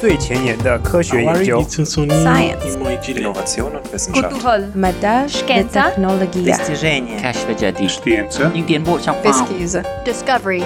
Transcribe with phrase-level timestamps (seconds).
[0.00, 1.62] 最前沿的科学研究。
[1.62, 2.76] Science.
[2.76, 4.30] Innovation und Wissenschaft.
[4.30, 4.72] Kulturell.
[4.74, 5.92] مدى Шкенца.
[5.92, 8.52] التكنولوجيا достижения, كشف جديد Scienza.
[8.52, 9.84] 一点步上 Pesquisa.
[10.04, 10.64] Discovery.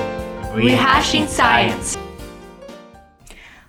[0.54, 1.98] Rehashing Science.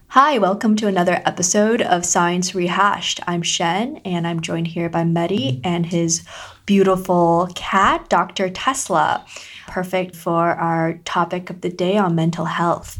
[0.09, 3.20] Hi, welcome to another episode of Science Rehashed.
[3.27, 6.23] I'm Shen, and I'm joined here by Mehdi and his
[6.66, 8.50] beautiful cat, Dr.
[8.50, 9.25] Tesla.
[9.68, 13.00] Perfect for our topic of the day on mental health.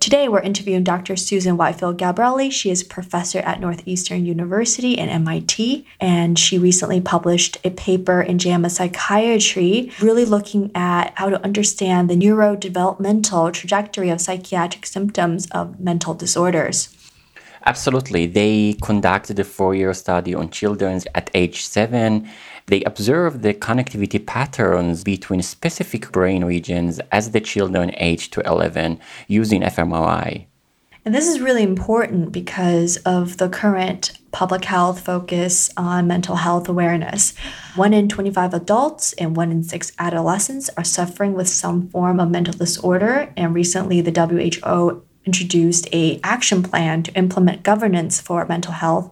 [0.00, 1.16] Today, we're interviewing Dr.
[1.16, 2.52] Susan Whitefield Gabrieli.
[2.52, 8.20] She is a professor at Northeastern University and MIT, and she recently published a paper
[8.22, 15.48] in JAMA Psychiatry, really looking at how to understand the neurodevelopmental trajectory of psychiatric symptoms
[15.50, 16.94] of mental disorders.
[17.68, 18.24] Absolutely.
[18.24, 22.26] They conducted a four year study on children at age seven.
[22.64, 28.98] They observed the connectivity patterns between specific brain regions as the children aged to 11
[29.26, 30.46] using fMRI.
[31.04, 36.70] And this is really important because of the current public health focus on mental health
[36.70, 37.34] awareness.
[37.76, 42.30] One in 25 adults and one in six adolescents are suffering with some form of
[42.30, 43.30] mental disorder.
[43.36, 49.06] And recently, the WHO introduced a action plan to implement governance for mental health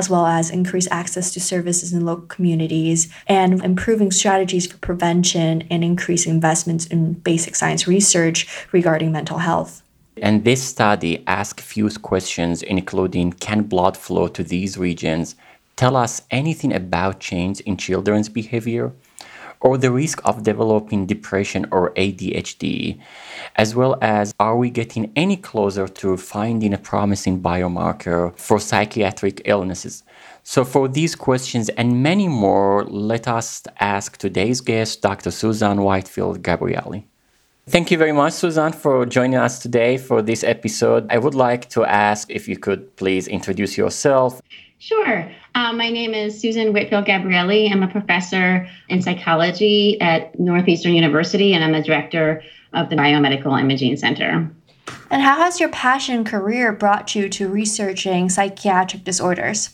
[0.00, 5.52] as well as increase access to services in local communities and improving strategies for prevention
[5.70, 8.38] and increase investments in basic science research
[8.72, 9.82] regarding mental health.
[10.28, 15.36] And this study asked few questions, including can blood flow to these regions
[15.76, 18.92] tell us anything about change in children's behavior?
[19.64, 23.00] Or the risk of developing depression or ADHD,
[23.56, 29.40] as well as are we getting any closer to finding a promising biomarker for psychiatric
[29.46, 30.04] illnesses?
[30.42, 35.30] So, for these questions and many more, let us ask today's guest, Dr.
[35.30, 37.04] Susan Whitefield Gabrieli.
[37.66, 41.06] Thank you very much, Susan, for joining us today for this episode.
[41.08, 44.42] I would like to ask if you could please introduce yourself.
[44.78, 45.30] Sure.
[45.54, 47.70] Um, my name is Susan Whitfield Gabrieli.
[47.72, 53.58] I'm a professor in psychology at Northeastern University, and I'm the director of the Biomedical
[53.58, 54.50] Imaging Center.
[55.10, 59.70] And how has your passion career brought you to researching psychiatric disorders?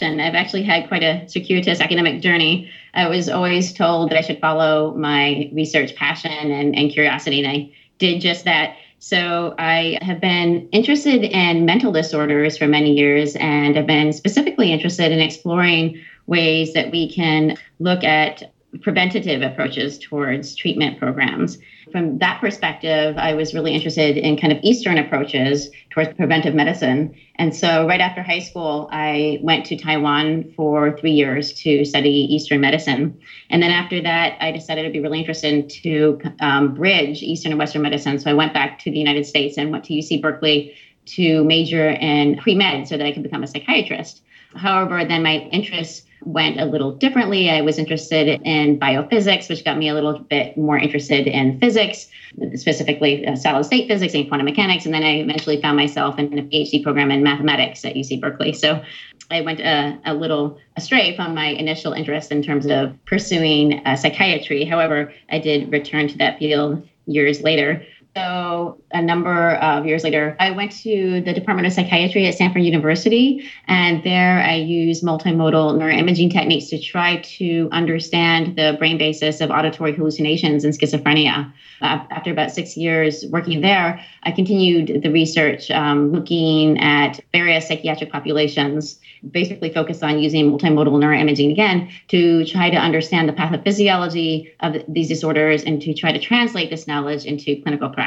[0.00, 2.70] And I've actually had quite a circuitous academic journey.
[2.94, 7.50] I was always told that I should follow my research passion and, and curiosity, and
[7.50, 8.76] I did just that.
[8.98, 14.72] So I have been interested in mental disorders for many years and have been specifically
[14.72, 18.52] interested in exploring ways that we can look at
[18.82, 21.58] preventative approaches towards treatment programs.
[21.92, 27.14] From that perspective, I was really interested in kind of Eastern approaches towards preventive medicine.
[27.36, 32.10] And so, right after high school, I went to Taiwan for three years to study
[32.10, 33.16] Eastern medicine.
[33.50, 37.58] And then after that, I decided I'd be really interested to um, bridge Eastern and
[37.58, 38.18] Western medicine.
[38.18, 40.74] So, I went back to the United States and went to UC Berkeley
[41.06, 44.22] to major in pre med so that I could become a psychiatrist.
[44.56, 47.48] However, then my interests went a little differently.
[47.48, 52.08] I was interested in biophysics, which got me a little bit more interested in physics,
[52.54, 54.84] specifically uh, solid state physics and quantum mechanics.
[54.84, 58.52] And then I eventually found myself in a PhD program in mathematics at UC Berkeley.
[58.52, 58.82] So
[59.30, 63.96] I went a, a little astray from my initial interest in terms of pursuing uh,
[63.96, 64.64] psychiatry.
[64.64, 67.84] However, I did return to that field years later.
[68.16, 72.62] So, a number of years later, I went to the Department of Psychiatry at Stanford
[72.62, 79.42] University, and there I used multimodal neuroimaging techniques to try to understand the brain basis
[79.42, 81.52] of auditory hallucinations and schizophrenia.
[81.82, 88.10] After about six years working there, I continued the research um, looking at various psychiatric
[88.10, 88.98] populations,
[89.30, 95.08] basically focused on using multimodal neuroimaging again to try to understand the pathophysiology of these
[95.08, 98.05] disorders and to try to translate this knowledge into clinical practice.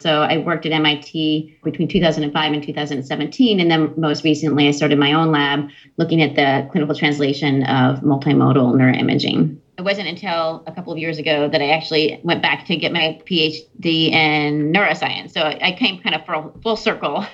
[0.00, 4.98] So I worked at MIT between 2005 and 2017, and then most recently I started
[4.98, 9.58] my own lab looking at the clinical translation of multimodal neuroimaging.
[9.78, 12.92] It wasn't until a couple of years ago that I actually went back to get
[12.92, 15.32] my PhD in neuroscience.
[15.32, 17.24] So I came kind of full, full circle.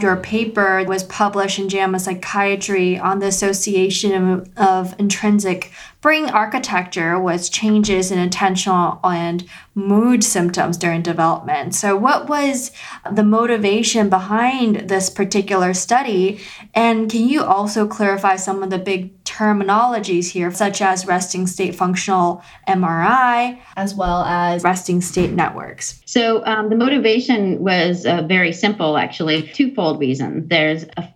[0.00, 7.18] Your paper was published in JAMA Psychiatry on the association of, of intrinsic brain architecture
[7.18, 11.74] with changes in attentional and mood symptoms during development.
[11.74, 12.72] So, what was
[13.10, 16.40] the motivation behind this particular study?
[16.74, 21.74] And can you also clarify some of the big terminologies here, such as resting state
[21.74, 26.00] functional MRI, as well as resting state networks?
[26.06, 30.48] So, um, the motivation was uh, very simple, actually, twofold reason.
[30.48, 31.08] There's a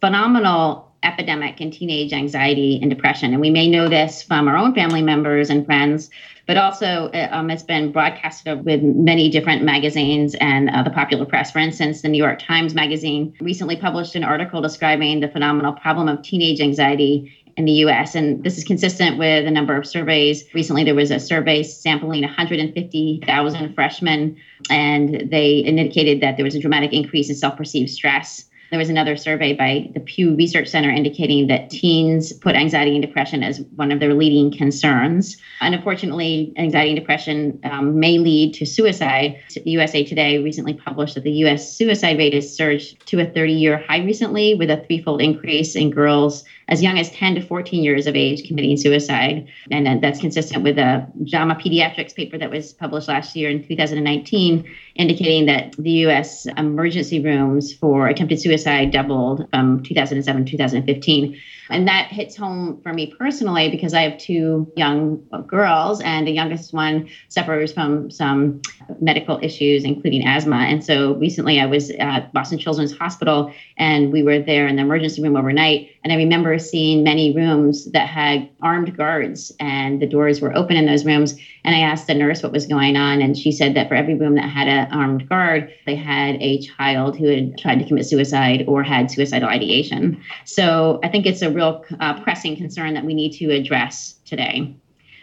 [0.00, 3.32] phenomenal epidemic in teenage anxiety and depression.
[3.32, 6.10] And we may know this from our own family members and friends,
[6.46, 11.24] but also uh, um, it's been broadcasted with many different magazines and uh, the popular
[11.24, 11.50] press.
[11.50, 16.08] For instance, the New York Times Magazine recently published an article describing the phenomenal problem
[16.08, 18.14] of teenage anxiety in the US.
[18.14, 20.44] And this is consistent with a number of surveys.
[20.54, 24.36] Recently, there was a survey sampling 150,000 freshmen,
[24.70, 28.90] and they indicated that there was a dramatic increase in self perceived stress there was
[28.90, 33.60] another survey by the Pew Research Center indicating that teens put anxiety and depression as
[33.76, 35.36] one of their leading concerns.
[35.60, 39.38] And unfortunately, anxiety and depression um, may lead to suicide.
[39.64, 43.78] USA Today recently published that the US suicide rate has surged to a 30 year
[43.78, 48.06] high recently, with a threefold increase in girls as young as 10 to 14 years
[48.06, 49.46] of age committing suicide.
[49.70, 54.68] And that's consistent with a JAMA Pediatrics paper that was published last year in 2019,
[54.96, 61.40] indicating that the US emergency rooms for attempted suicide doubled from 2007 to 2015.
[61.70, 66.32] And that hits home for me personally because I have two young girls, and the
[66.32, 68.62] youngest one suffers from some
[69.00, 70.56] medical issues, including asthma.
[70.56, 74.82] And so recently I was at Boston Children's Hospital, and we were there in the
[74.82, 75.90] emergency room overnight.
[76.04, 80.76] And I remember seeing many rooms that had armed guards, and the doors were open
[80.76, 81.36] in those rooms.
[81.64, 84.14] And I asked the nurse what was going on, and she said that for every
[84.14, 88.06] room that had an armed guard, they had a child who had tried to commit
[88.06, 90.22] suicide or had suicidal ideation.
[90.44, 94.76] So I think it's a real uh, pressing concern that we need to address today.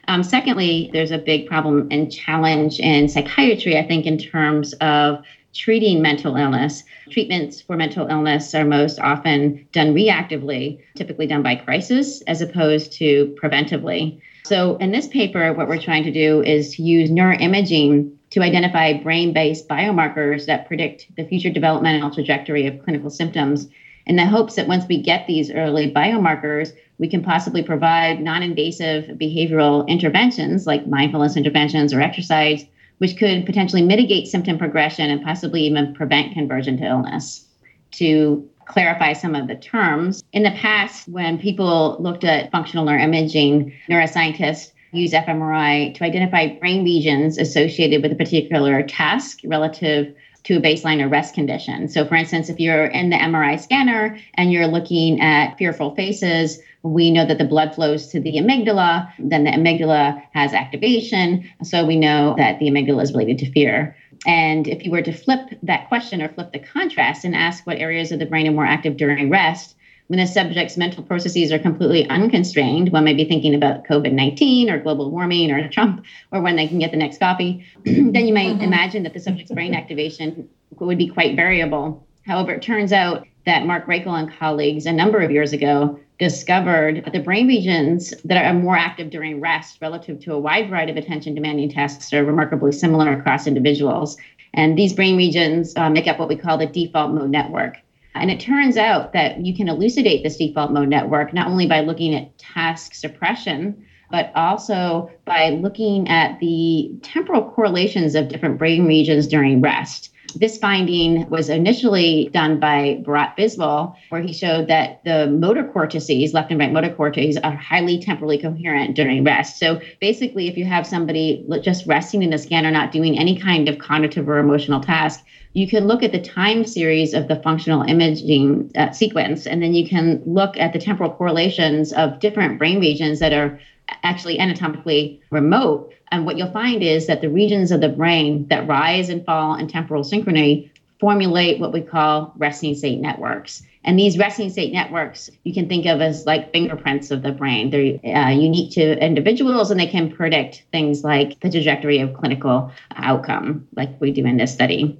[0.07, 5.23] Um, secondly, there's a big problem and challenge in psychiatry, I think, in terms of
[5.53, 6.83] treating mental illness.
[7.09, 12.91] Treatments for mental illness are most often done reactively, typically done by crisis, as opposed
[12.93, 14.19] to preventively.
[14.45, 18.93] So, in this paper, what we're trying to do is to use neuroimaging to identify
[18.93, 23.69] brain based biomarkers that predict the future developmental trajectory of clinical symptoms
[24.05, 28.43] in the hopes that once we get these early biomarkers, we can possibly provide non
[28.43, 32.65] invasive behavioral interventions like mindfulness interventions or exercise,
[32.97, 37.45] which could potentially mitigate symptom progression and possibly even prevent conversion to illness.
[37.91, 43.73] To clarify some of the terms, in the past, when people looked at functional neuroimaging,
[43.89, 50.61] neuroscientists use fMRI to identify brain regions associated with a particular task relative to a
[50.61, 51.87] baseline arrest condition.
[51.87, 56.59] So, for instance, if you're in the MRI scanner and you're looking at fearful faces,
[56.83, 61.49] we know that the blood flows to the amygdala, then the amygdala has activation.
[61.63, 63.95] So, we know that the amygdala is related to fear.
[64.25, 67.77] And if you were to flip that question or flip the contrast and ask what
[67.77, 69.75] areas of the brain are more active during rest,
[70.07, 74.69] when the subject's mental processes are completely unconstrained, one may be thinking about COVID 19
[74.69, 78.33] or global warming or Trump or when they can get the next coffee, then you
[78.33, 78.61] might mm-hmm.
[78.61, 80.47] imagine that the subject's brain activation
[80.79, 82.05] would be quite variable.
[82.25, 87.03] However, it turns out that Mark Raichle and colleagues a number of years ago discovered
[87.03, 90.91] that the brain regions that are more active during rest relative to a wide variety
[90.91, 94.15] of attention demanding tasks are remarkably similar across individuals.
[94.53, 97.77] And these brain regions uh, make up what we call the default mode network.
[98.15, 101.81] And it turns out that you can elucidate this default mode network not only by
[101.81, 108.85] looking at task suppression, but also by looking at the temporal correlations of different brain
[108.85, 110.12] regions during rest.
[110.35, 116.33] This finding was initially done by Bharat Biswal, where he showed that the motor cortices,
[116.33, 119.59] left and right motor cortices, are highly temporally coherent during rest.
[119.59, 123.69] So basically, if you have somebody just resting in a scanner, not doing any kind
[123.69, 127.83] of cognitive or emotional task, you can look at the time series of the functional
[127.83, 132.79] imaging uh, sequence, and then you can look at the temporal correlations of different brain
[132.79, 133.59] regions that are
[134.03, 135.93] actually anatomically remote.
[136.11, 139.55] And what you'll find is that the regions of the brain that rise and fall
[139.55, 143.63] in temporal synchrony formulate what we call resting state networks.
[143.83, 147.69] And these resting state networks you can think of as like fingerprints of the brain.
[147.69, 152.71] They're uh, unique to individuals and they can predict things like the trajectory of clinical
[152.95, 154.97] outcome, like we do in this study.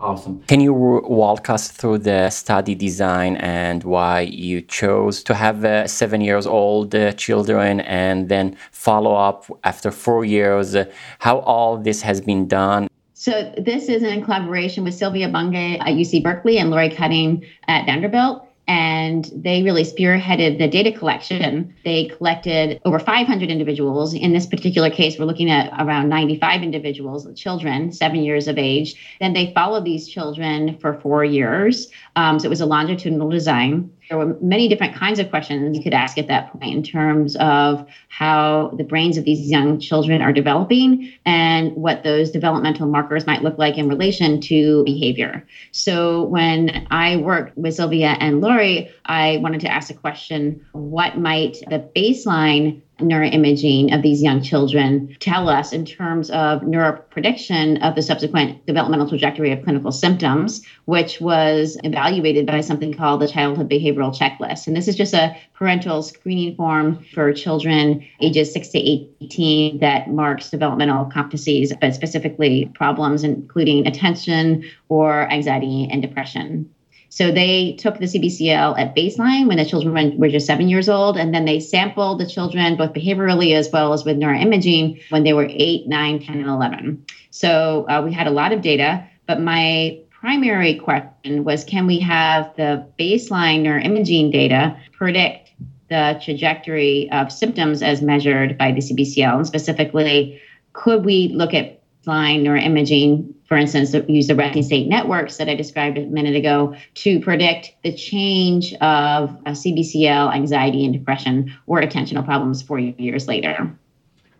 [0.00, 0.42] Awesome.
[0.46, 5.88] Can you walk us through the study design and why you chose to have uh,
[5.88, 10.76] seven years old uh, children and then follow up after four years?
[10.76, 10.84] Uh,
[11.18, 12.88] how all this has been done?
[13.14, 17.84] So, this is in collaboration with Silvia Bunge at UC Berkeley and Laurie Cutting at
[17.84, 21.74] Vanderbilt and they really spearheaded the data collection.
[21.84, 24.12] They collected over 500 individuals.
[24.12, 28.94] In this particular case, we're looking at around 95 individuals, children, seven years of age.
[29.20, 31.88] Then they followed these children for four years.
[32.14, 33.90] Um, so it was a longitudinal design.
[34.08, 37.36] There were many different kinds of questions you could ask at that point in terms
[37.36, 43.26] of how the brains of these young children are developing and what those developmental markers
[43.26, 45.46] might look like in relation to behavior.
[45.72, 51.18] So when I worked with Silvia and Laurie, I wanted to ask the question what
[51.18, 57.94] might the baseline neuroimaging of these young children tell us in terms of neuroprediction of
[57.94, 63.68] the subsequent developmental trajectory of clinical symptoms, which was evaluated by something called the Childhood
[63.68, 64.66] Behavioral Checklist.
[64.66, 70.10] And this is just a parental screening form for children ages 6 to 18 that
[70.10, 76.68] marks developmental competencies, but specifically problems including attention or anxiety and depression.
[77.10, 81.16] So they took the CBCL at baseline when the children were just seven years old,
[81.16, 85.32] and then they sampled the children both behaviorally as well as with neuroimaging when they
[85.32, 87.04] were eight, nine, 10, and 11.
[87.30, 91.98] So uh, we had a lot of data, but my primary question was can we
[92.00, 95.52] have the baseline neuroimaging data predict
[95.88, 99.36] the trajectory of symptoms as measured by the CBCL?
[99.36, 100.40] And specifically,
[100.72, 105.54] could we look at baseline neuroimaging for instance, use the resting state networks that I
[105.54, 111.80] described a minute ago to predict the change of uh, CBCL, anxiety, and depression or
[111.80, 113.74] attentional problems four years later.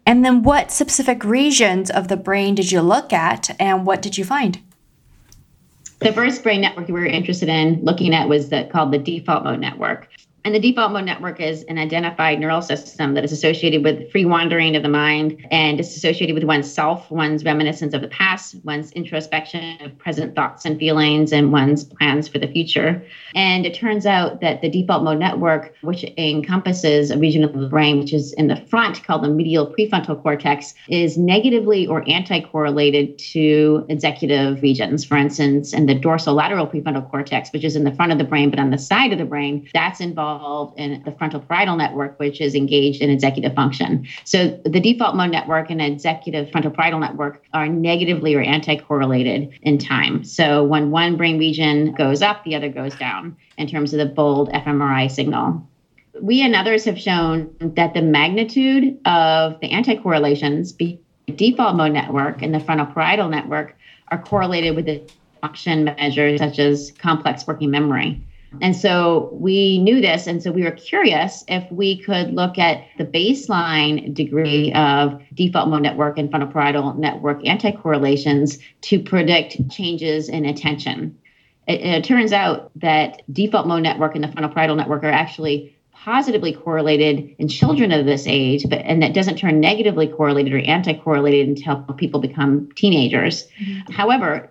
[0.05, 4.19] And then, what specific regions of the brain did you look at, and what did
[4.19, 4.61] you find?
[6.01, 9.45] The first brain network we were interested in looking at was the, called the default
[9.45, 10.09] mode network.
[10.49, 14.25] And the default mode network is an identified neural system that is associated with free
[14.25, 18.57] wandering of the mind and is associated with one's self, one's reminiscence of the past,
[18.65, 23.05] one's introspection of present thoughts and feelings, and one's plans for the future.
[23.35, 27.69] And it turns out that the default mode network, which encompasses a region of the
[27.69, 32.41] brain which is in the front called the medial prefrontal cortex, is negatively or anti
[32.41, 35.05] correlated to executive regions.
[35.05, 38.49] For instance, in the dorsolateral prefrontal cortex, which is in the front of the brain
[38.49, 42.19] but on the side of the brain, that's involved involved in the frontal parietal network,
[42.21, 44.07] which is engaged in executive function.
[44.25, 49.51] So the default mode network and executive frontal parietal network are negatively or anti correlated
[49.63, 50.23] in time.
[50.25, 54.07] So when one brain region goes up, the other goes down in terms of the
[54.07, 55.69] BOLD fMRI signal.
[56.21, 60.99] We and others have shown that the magnitude of the anti correlations, the
[61.35, 63.77] default mode network and the frontal parietal network,
[64.11, 65.03] are correlated with the
[65.41, 68.25] function measures such as complex working memory.
[68.61, 70.27] And so we knew this.
[70.27, 75.69] And so we were curious if we could look at the baseline degree of default
[75.69, 81.19] mode network and frontal parietal network anti-correlations to predict changes in attention.
[81.67, 85.77] It, it turns out that default mode network and the frontal parietal network are actually
[85.93, 90.59] positively correlated in children of this age, but and that doesn't turn negatively correlated or
[90.59, 93.49] anti-correlated until people become teenagers.
[93.61, 93.93] Mm-hmm.
[93.93, 94.49] However,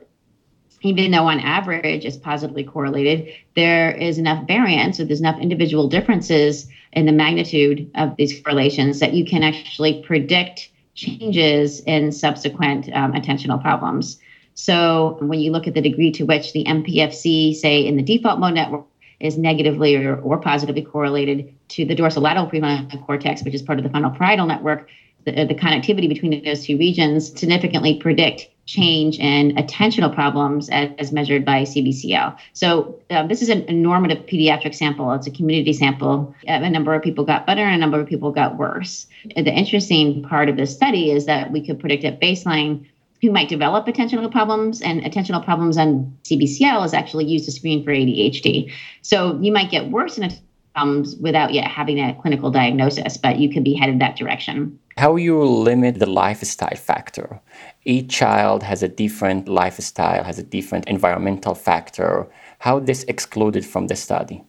[0.88, 5.88] even though on average it's positively correlated, there is enough variance, so there's enough individual
[5.88, 12.90] differences in the magnitude of these correlations that you can actually predict changes in subsequent
[12.94, 14.20] um, attentional problems.
[14.56, 18.40] So when you look at the degree to which the MPFC, say in the default
[18.40, 18.86] mode network,
[19.20, 23.84] is negatively or, or positively correlated to the dorsolateral prefrontal cortex, which is part of
[23.84, 24.90] the frontal parietal network,
[25.26, 31.12] the, the connectivity between those two regions significantly predict change in attentional problems as, as
[31.12, 32.38] measured by CBCL.
[32.54, 35.12] So uh, this is a, a, normative pediatric sample.
[35.14, 36.36] It's a community sample.
[36.48, 39.08] Uh, a number of people got better and a number of people got worse.
[39.36, 42.86] The interesting part of this study is that we could predict at baseline
[43.22, 47.84] who might develop attentional problems and attentional problems on CBCL is actually used to screen
[47.84, 48.72] for ADHD.
[49.02, 50.30] So you might get worse in
[50.78, 54.78] problems without yet having a clinical diagnosis, but you could be headed that direction.
[54.98, 57.40] How you limit the lifestyle factor?
[57.86, 62.28] Each child has a different lifestyle, has a different environmental factor.
[62.60, 64.44] How this excluded from the study?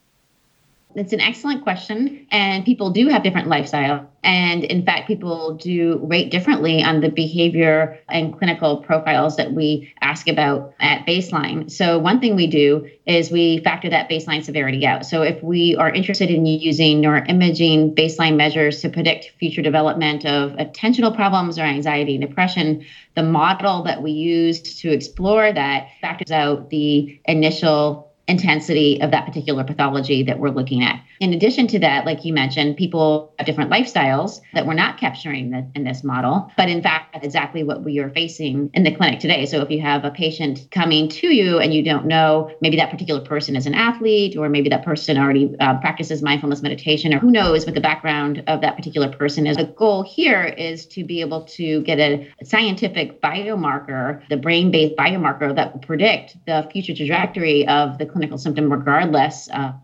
[0.99, 2.27] It's an excellent question.
[2.31, 4.11] And people do have different lifestyle.
[4.25, 9.95] And in fact, people do rate differently on the behavior and clinical profiles that we
[10.01, 11.71] ask about at baseline.
[11.71, 15.07] So, one thing we do is we factor that baseline severity out.
[15.07, 20.53] So, if we are interested in using neuroimaging baseline measures to predict future development of
[20.53, 26.33] attentional problems or anxiety and depression, the model that we use to explore that factors
[26.33, 31.03] out the initial intensity of that particular pathology that we're looking at.
[31.21, 35.51] In addition to that, like you mentioned, people have different lifestyles that we're not capturing
[35.51, 38.95] the, in this model, but in fact, that's exactly what we are facing in the
[38.95, 39.47] clinic today.
[39.47, 42.91] So if you have a patient coming to you and you don't know, maybe that
[42.91, 47.19] particular person is an athlete, or maybe that person already uh, practices mindfulness meditation, or
[47.19, 49.57] who knows what the background of that particular person is.
[49.57, 54.97] The goal here is to be able to get a scientific biomarker, the brain based
[54.97, 59.75] biomarker that will predict the future trajectory of the clinical symptom regardless of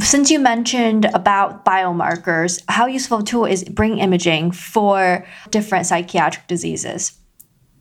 [0.00, 6.46] Since you mentioned about biomarkers, how useful a tool is brain imaging for different psychiatric
[6.46, 7.18] diseases?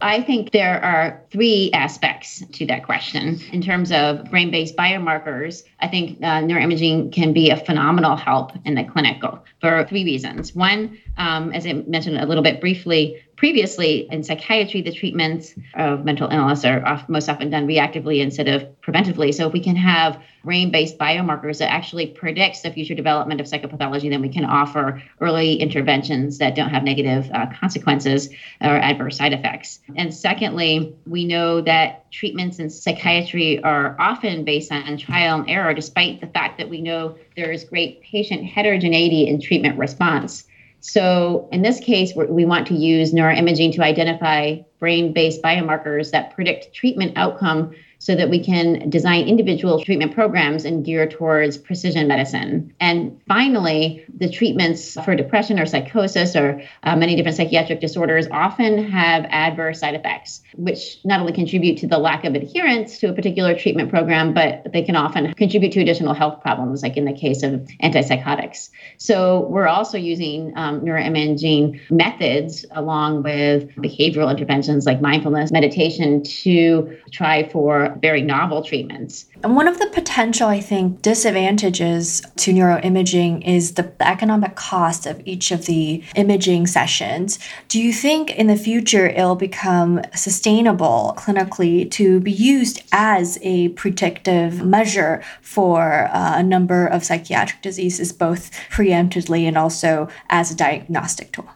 [0.01, 3.39] I think there are three aspects to that question.
[3.51, 8.51] In terms of brain based biomarkers, I think uh, neuroimaging can be a phenomenal help
[8.65, 10.53] in the clinical for three reasons.
[10.53, 16.03] One, um, as I mentioned a little bit briefly, previously in psychiatry, the treatments of
[16.03, 19.31] mental illness are most often done reactively instead of preventively.
[19.31, 24.09] So if we can have brain-based biomarkers that actually predicts the future development of psychopathology,
[24.09, 28.29] then we can offer early interventions that don't have negative uh, consequences
[28.61, 29.79] or adverse side effects.
[29.95, 35.75] And secondly, we know that treatments in psychiatry are often based on trial and error,
[35.75, 40.45] despite the fact that we know there is great patient heterogeneity in treatment response.
[40.87, 46.75] So in this case, we want to use neuroimaging to identify brain-based biomarkers that predict
[46.75, 52.73] treatment outcome so that we can design individual treatment programs and gear towards precision medicine.
[52.79, 58.83] And finally, the treatments for depression or psychosis or uh, many different psychiatric disorders often
[58.89, 63.13] have adverse side effects, which not only contribute to the lack of adherence to a
[63.13, 67.13] particular treatment program, but they can often contribute to additional health problems, like in the
[67.13, 67.51] case of
[67.83, 68.69] antipsychotics.
[68.97, 76.97] So we're also using um, neuroimaging methods along with behavioral interventions like mindfulness, meditation to
[77.11, 79.25] try for very novel treatments.
[79.43, 85.21] And one of the potential, I think, disadvantages to neuroimaging is the economic cost of
[85.25, 87.39] each of the imaging sessions.
[87.67, 93.69] Do you think in the future it'll become sustainable clinically to be used as a
[93.69, 100.55] predictive measure for uh, a number of psychiatric diseases, both preemptively and also as a
[100.55, 101.49] diagnostic tool?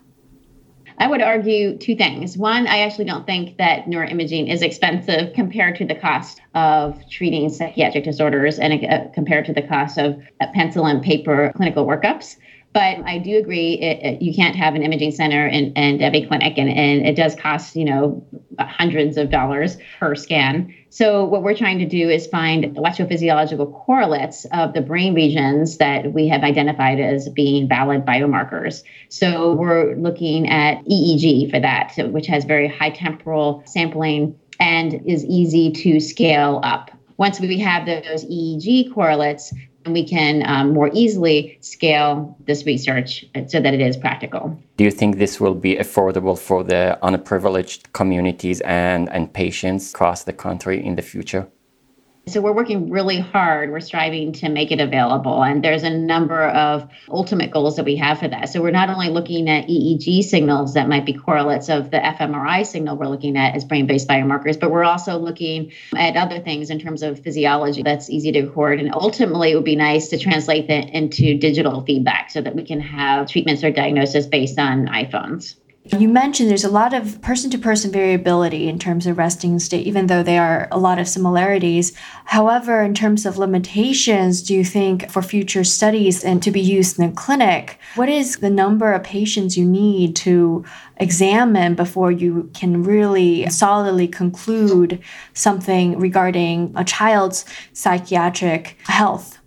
[1.00, 2.38] I would argue two things.
[2.38, 7.50] One, I actually don't think that neuroimaging is expensive compared to the cost of treating
[7.50, 12.36] psychiatric disorders and uh, compared to the cost of uh, pencil and paper clinical workups.
[12.72, 16.28] But I do agree, it, it, you can't have an imaging center and, and every
[16.28, 18.24] clinic, and, and it does cost, you know,
[18.60, 20.74] hundreds of dollars per scan.
[20.90, 26.14] So what we're trying to do is find electrophysiological correlates of the brain regions that
[26.14, 28.84] we have identified as being valid biomarkers.
[29.10, 35.26] So we're looking at EEG for that, which has very high temporal sampling and is
[35.26, 36.92] easy to scale up.
[37.18, 39.54] Once we have those EEG correlates,
[39.94, 44.58] we can um, more easily scale this research so that it is practical.
[44.78, 50.24] Do you think this will be affordable for the underprivileged communities and, and patients across
[50.24, 51.48] the country in the future?
[52.30, 53.72] So we're working really hard.
[53.72, 55.44] We're striving to make it available.
[55.44, 58.50] And there's a number of ultimate goals that we have for that.
[58.50, 62.66] So we're not only looking at EEG signals that might be correlates of the fMRI
[62.66, 66.70] signal we're looking at as brain based biomarkers, but we're also looking at other things
[66.70, 68.80] in terms of physiology that's easy to record.
[68.80, 72.64] And ultimately, it would be nice to translate that into digital feedback so that we
[72.64, 75.56] can have treatments or diagnosis based on iPhones.
[75.98, 79.88] You mentioned there's a lot of person to person variability in terms of resting state,
[79.88, 81.94] even though there are a lot of similarities.
[82.26, 87.00] However, in terms of limitations, do you think for future studies and to be used
[87.00, 90.64] in the clinic, what is the number of patients you need to
[90.98, 95.02] examine before you can really solidly conclude
[95.34, 99.39] something regarding a child's psychiatric health?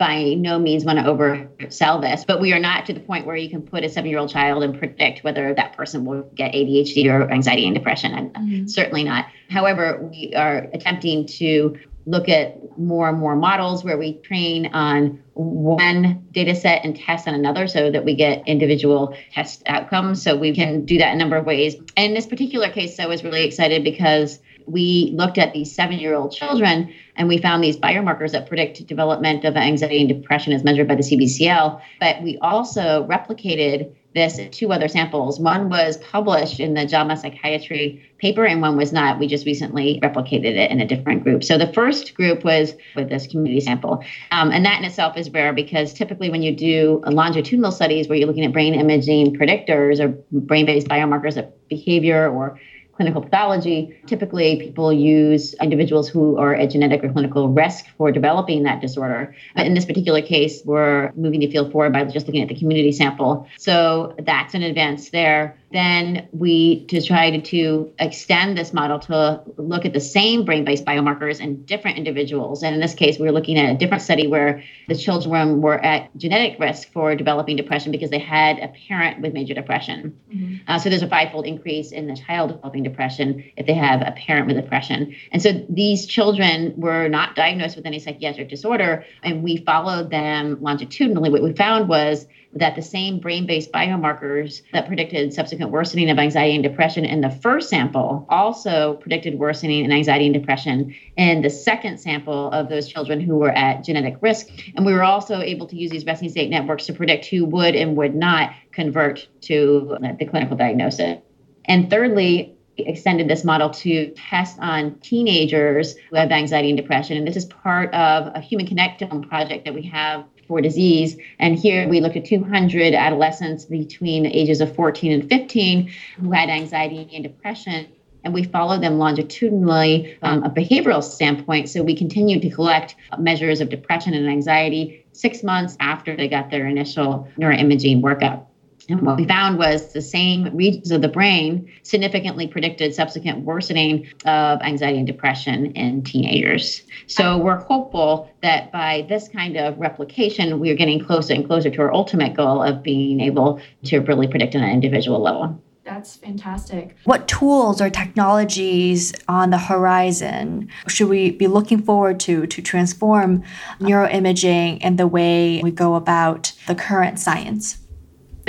[0.00, 3.36] By no means want to oversell this, but we are not to the point where
[3.36, 6.54] you can put a seven year old child and predict whether that person will get
[6.54, 8.14] ADHD or anxiety and depression.
[8.14, 8.66] And mm-hmm.
[8.66, 9.26] certainly not.
[9.50, 15.22] However, we are attempting to look at more and more models where we train on
[15.34, 20.22] one data set and test on another so that we get individual test outcomes.
[20.22, 21.74] So we can do that a number of ways.
[21.74, 25.98] And in this particular case, I was really excited because we looked at these seven
[25.98, 30.52] year old children and we found these biomarkers that predict development of anxiety and depression
[30.52, 31.80] as measured by the CBCL.
[31.98, 35.38] But we also replicated this in two other samples.
[35.38, 39.18] One was published in the JAMA Psychiatry paper, and one was not.
[39.18, 41.44] We just recently replicated it in a different group.
[41.44, 44.02] So the first group was with this community sample.
[44.32, 48.18] Um, and that in itself is rare because typically when you do longitudinal studies where
[48.18, 52.58] you're looking at brain imaging predictors or brain based biomarkers of behavior or
[53.00, 58.62] clinical pathology, typically people use individuals who are at genetic or clinical risk for developing
[58.64, 59.34] that disorder.
[59.56, 62.54] But in this particular case, we're moving the field forward by just looking at the
[62.54, 63.48] community sample.
[63.56, 65.56] So that's an advance there.
[65.72, 70.84] Then we to try to, to extend this model to look at the same brain-based
[70.84, 72.62] biomarkers in different individuals.
[72.62, 75.78] And in this case, we were looking at a different study where the children were
[75.78, 80.18] at genetic risk for developing depression because they had a parent with major depression.
[80.34, 80.56] Mm-hmm.
[80.66, 84.12] Uh, so there's a fivefold increase in the child developing depression if they have a
[84.12, 85.14] parent with depression.
[85.30, 90.58] And so these children were not diagnosed with any psychiatric disorder, and we followed them
[90.60, 91.30] longitudinally.
[91.30, 96.18] What we found was that the same brain based biomarkers that predicted subsequent worsening of
[96.18, 101.42] anxiety and depression in the first sample also predicted worsening in anxiety and depression in
[101.42, 104.48] the second sample of those children who were at genetic risk.
[104.74, 107.76] And we were also able to use these resting state networks to predict who would
[107.76, 111.18] and would not convert to the clinical diagnosis.
[111.66, 117.16] And thirdly, extended this model to test on teenagers who have anxiety and depression.
[117.16, 121.16] And this is part of a human connectome project that we have for disease.
[121.38, 126.50] And here we looked at 200 adolescents between ages of 14 and 15 who had
[126.50, 127.86] anxiety and depression.
[128.24, 131.68] And we followed them longitudinally from a behavioral standpoint.
[131.68, 136.50] So we continued to collect measures of depression and anxiety six months after they got
[136.50, 138.46] their initial neuroimaging workup.
[138.90, 144.08] And what we found was the same regions of the brain significantly predicted subsequent worsening
[144.24, 146.82] of anxiety and depression in teenagers.
[147.06, 151.70] So we're hopeful that by this kind of replication, we are getting closer and closer
[151.70, 155.60] to our ultimate goal of being able to really predict on an individual level.
[155.84, 156.94] That's fantastic.
[157.04, 163.42] What tools or technologies on the horizon should we be looking forward to to transform
[163.80, 167.78] neuroimaging and the way we go about the current science?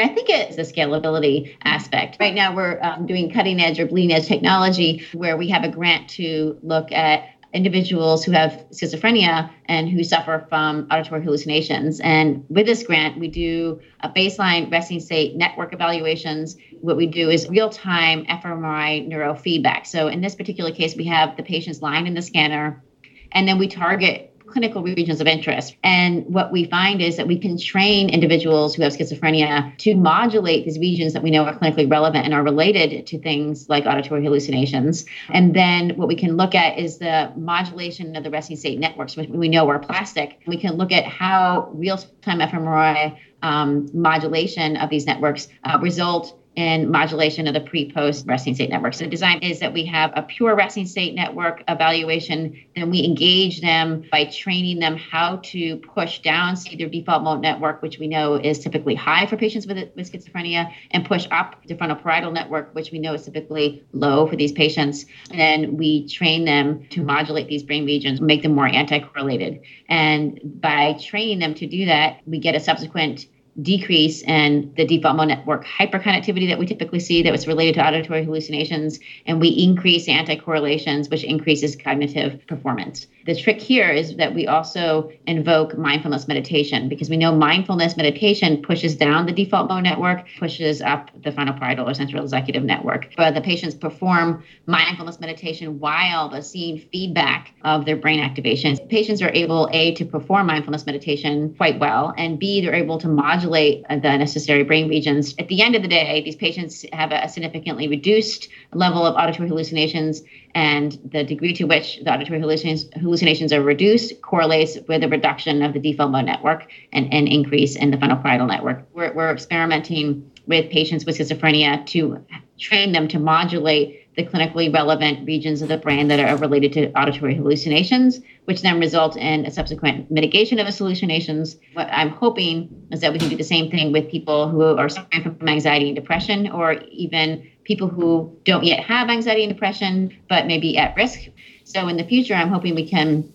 [0.01, 2.17] I think it's the scalability aspect.
[2.19, 5.69] Right now, we're um, doing cutting edge or bleeding edge technology where we have a
[5.69, 11.99] grant to look at individuals who have schizophrenia and who suffer from auditory hallucinations.
[11.99, 16.55] And with this grant, we do a baseline resting state network evaluations.
[16.79, 19.85] What we do is real time fMRI neurofeedback.
[19.85, 22.83] So in this particular case, we have the patients lying in the scanner,
[23.31, 25.75] and then we target clinical regions of interest.
[25.83, 30.65] And what we find is that we can train individuals who have schizophrenia to modulate
[30.65, 34.23] these regions that we know are clinically relevant and are related to things like auditory
[34.23, 35.05] hallucinations.
[35.29, 39.15] And then what we can look at is the modulation of the resting state networks,
[39.15, 40.39] which we know are plastic.
[40.47, 46.40] We can look at how real time fMRI um, modulation of these networks uh, result
[46.55, 48.93] in modulation of the pre-post resting state network.
[48.93, 53.05] So the design is that we have a pure resting state network evaluation, then we
[53.05, 57.99] engage them by training them how to push down see their default mode network, which
[57.99, 61.97] we know is typically high for patients with, with schizophrenia, and push up the frontal
[61.97, 65.05] parietal network, which we know is typically low for these patients.
[65.29, 69.61] And then we train them to modulate these brain regions, make them more anti-correlated.
[69.87, 73.27] And by training them to do that, we get a subsequent
[73.61, 77.85] decrease in the default mode network hyperconnectivity that we typically see that was related to
[77.85, 83.07] auditory hallucinations, and we increase anti-correlations, which increases cognitive performance.
[83.25, 88.61] The trick here is that we also invoke mindfulness meditation because we know mindfulness meditation
[88.61, 93.09] pushes down the default mode network, pushes up the frontal parietal or central executive network.
[93.15, 98.77] But the patients perform mindfulness meditation while they're seeing feedback of their brain activation.
[98.89, 103.07] Patients are able, A, to perform mindfulness meditation quite well, and B, they're able to
[103.07, 105.35] modulate the necessary brain regions.
[105.37, 109.47] At the end of the day, these patients have a significantly reduced level of auditory
[109.47, 115.07] hallucinations and the degree to which the auditory hallucinations, hallucinations are reduced correlates with a
[115.09, 118.87] reduction of the default mode network and an increase in the frontal parietal network.
[118.93, 122.25] We're, we're experimenting with patients with schizophrenia to
[122.57, 126.91] train them to modulate the clinically relevant regions of the brain that are related to
[126.97, 131.57] auditory hallucinations, which then result in a subsequent mitigation of those hallucinations.
[131.73, 134.89] What I'm hoping is that we can do the same thing with people who are
[134.89, 140.17] suffering from anxiety and depression, or even people who don't yet have anxiety and depression,
[140.29, 141.27] but may be at risk.
[141.71, 143.31] So in the future, I'm hoping we can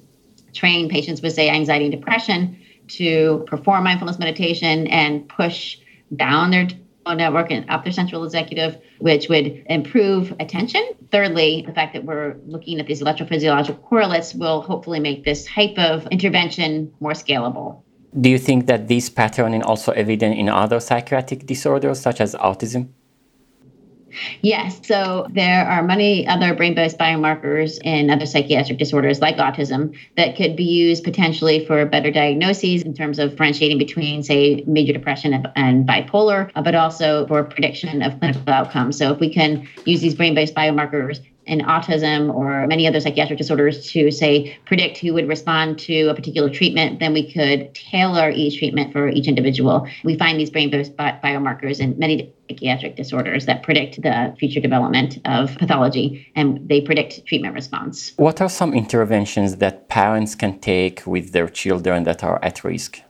[0.52, 5.78] train patients with, say, anxiety and depression to perform mindfulness meditation and push
[6.14, 6.68] down their
[7.06, 10.82] network and up their central executive, which would improve attention.
[11.10, 15.78] Thirdly, the fact that we're looking at these electrophysiological correlates will hopefully make this type
[15.78, 17.82] of intervention more scalable.
[18.20, 22.34] Do you think that this pattern is also evident in other psychiatric disorders such as
[22.34, 22.88] autism?
[24.42, 24.80] Yes.
[24.86, 30.36] So there are many other brain based biomarkers in other psychiatric disorders like autism that
[30.36, 35.32] could be used potentially for better diagnoses in terms of differentiating between, say, major depression
[35.32, 38.96] and, and bipolar, uh, but also for prediction of clinical outcomes.
[38.98, 43.38] So if we can use these brain based biomarkers in autism or many other psychiatric
[43.38, 48.30] disorders to say predict who would respond to a particular treatment, then we could tailor
[48.30, 49.88] each treatment for each individual.
[50.04, 55.56] We find these brain-based biomarkers in many psychiatric disorders that predict the future development of
[55.56, 58.12] pathology and they predict treatment response.
[58.16, 63.00] What are some interventions that parents can take with their children that are at risk?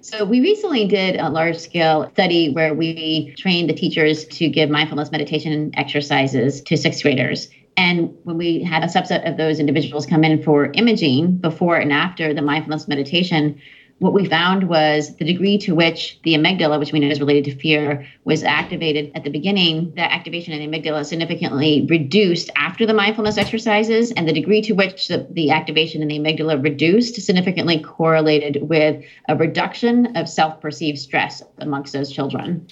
[0.00, 4.70] So, we recently did a large scale study where we trained the teachers to give
[4.70, 7.48] mindfulness meditation exercises to sixth graders.
[7.78, 11.92] And when we had a subset of those individuals come in for imaging before and
[11.92, 13.60] after the mindfulness meditation,
[14.00, 17.44] what we found was the degree to which the amygdala, which we know is related
[17.44, 19.92] to fear, was activated at the beginning.
[19.94, 24.72] That activation in the amygdala significantly reduced after the mindfulness exercises, and the degree to
[24.72, 30.60] which the, the activation in the amygdala reduced significantly correlated with a reduction of self
[30.60, 32.66] perceived stress amongst those children.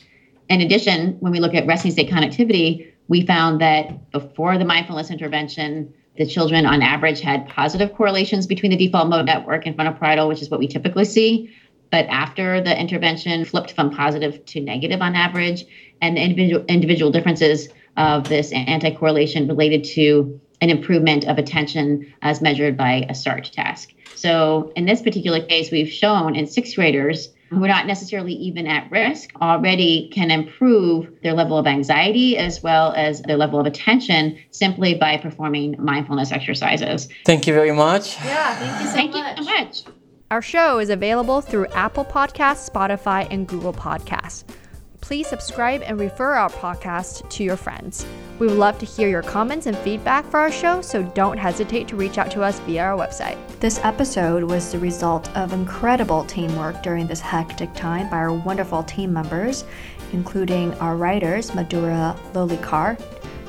[0.48, 5.10] In addition, when we look at resting state connectivity, we found that before the mindfulness
[5.10, 10.28] intervention, the children on average had positive correlations between the default mode network and frontoparietal,
[10.28, 11.54] which is what we typically see.
[11.90, 15.64] But after the intervention flipped from positive to negative on average,
[16.02, 22.76] and individual, individual differences of this anti-correlation related to an improvement of attention as measured
[22.76, 23.92] by a SART task.
[24.14, 28.66] So in this particular case, we've shown in sixth graders who are not necessarily even
[28.66, 33.66] at risk already can improve their level of anxiety as well as their level of
[33.66, 37.08] attention simply by performing mindfulness exercises.
[37.24, 38.16] Thank you very much.
[38.24, 39.38] Yeah, thank you so Thank much.
[39.38, 39.82] you so much.
[40.30, 44.42] Our show is available through Apple Podcasts, Spotify, and Google Podcasts.
[45.06, 48.04] Please subscribe and refer our podcast to your friends.
[48.40, 51.86] We would love to hear your comments and feedback for our show, so don't hesitate
[51.86, 53.38] to reach out to us via our website.
[53.60, 58.82] This episode was the result of incredible teamwork during this hectic time by our wonderful
[58.82, 59.64] team members,
[60.12, 63.00] including our writers, Madura Lolikar,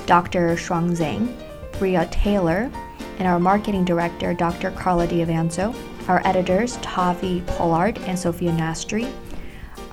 [0.06, 0.56] Dr.
[0.58, 1.36] Shuang Zhang,
[1.80, 2.70] Bria Taylor,
[3.18, 4.70] and our marketing director, Dr.
[4.70, 5.76] Carla Diavanzo,
[6.08, 9.12] our editors, Tavi Pollard and Sophia Nastri,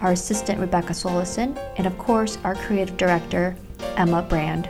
[0.01, 3.57] our assistant, Rebecca Solison, and of course, our creative director,
[3.97, 4.69] Emma Brand.